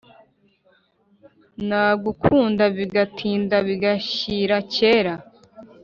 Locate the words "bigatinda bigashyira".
2.77-4.57